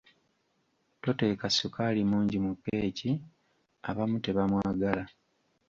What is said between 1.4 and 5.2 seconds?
ssukaali mungi mu kkeeki abamu tebamwagala.